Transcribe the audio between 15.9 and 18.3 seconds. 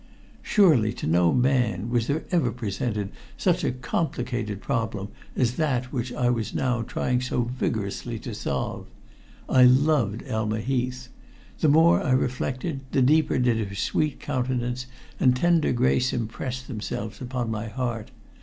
impress themselves upon my heart.